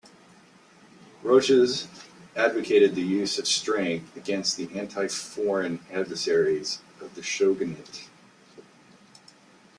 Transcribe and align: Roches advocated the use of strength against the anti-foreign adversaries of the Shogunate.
Roches 1.21 1.87
advocated 2.35 2.95
the 2.95 3.03
use 3.03 3.37
of 3.37 3.45
strength 3.47 4.17
against 4.17 4.57
the 4.57 4.67
anti-foreign 4.75 5.79
adversaries 5.91 6.79
of 6.99 7.13
the 7.13 7.21
Shogunate. 7.21 8.09